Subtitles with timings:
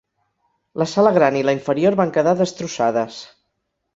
[0.81, 3.21] La sala gran i la inferior van quedar destrossades.